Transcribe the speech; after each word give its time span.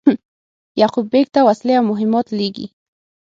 یعقوب 0.81 1.05
بېګ 1.11 1.27
ته 1.35 1.39
وسلې 1.47 1.73
او 1.79 1.83
مهمات 1.91 2.27
لېږي. 2.37 2.67